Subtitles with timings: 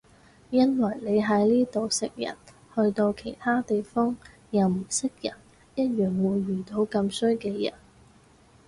[0.49, 2.35] 因為你喺呢度食人
[2.73, 4.17] 去到其他地方
[4.49, 5.31] 又唔識人
[5.75, 7.71] 一樣會遇到咁衰嘅人